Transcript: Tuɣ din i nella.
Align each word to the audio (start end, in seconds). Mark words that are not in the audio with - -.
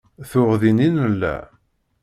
Tuɣ 0.29 0.49
din 0.61 0.79
i 0.87 0.89
nella. 0.95 1.35